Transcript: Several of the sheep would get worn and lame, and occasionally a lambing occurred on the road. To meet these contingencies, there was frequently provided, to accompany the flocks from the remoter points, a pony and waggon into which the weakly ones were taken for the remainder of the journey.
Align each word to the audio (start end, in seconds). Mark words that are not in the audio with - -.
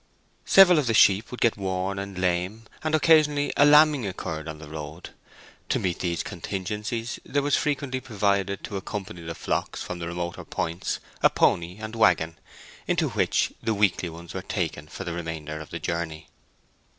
Several 0.45 0.79
of 0.79 0.87
the 0.87 0.95
sheep 0.95 1.29
would 1.29 1.41
get 1.41 1.57
worn 1.57 1.99
and 1.99 2.17
lame, 2.17 2.63
and 2.83 2.95
occasionally 2.95 3.53
a 3.55 3.65
lambing 3.65 4.07
occurred 4.07 4.47
on 4.47 4.57
the 4.57 4.67
road. 4.67 5.11
To 5.69 5.77
meet 5.77 5.99
these 5.99 6.23
contingencies, 6.23 7.19
there 7.23 7.43
was 7.43 7.55
frequently 7.55 7.99
provided, 7.99 8.63
to 8.63 8.77
accompany 8.77 9.21
the 9.21 9.35
flocks 9.35 9.83
from 9.83 9.99
the 9.99 10.07
remoter 10.07 10.43
points, 10.43 10.97
a 11.21 11.29
pony 11.29 11.77
and 11.77 11.95
waggon 11.95 12.39
into 12.87 13.09
which 13.09 13.53
the 13.61 13.75
weakly 13.75 14.09
ones 14.09 14.33
were 14.33 14.41
taken 14.41 14.87
for 14.87 15.03
the 15.03 15.13
remainder 15.13 15.59
of 15.59 15.69
the 15.69 15.77
journey. 15.77 16.29